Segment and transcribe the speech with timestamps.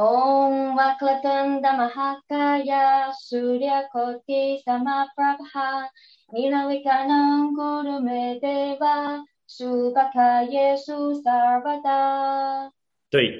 [0.00, 5.92] Om Vaklatanda Mahakaya Surya Koti Samaprabha
[6.32, 12.70] Nilavikanam Kurume Deva Subhakaye Sarvada
[13.10, 13.38] 对，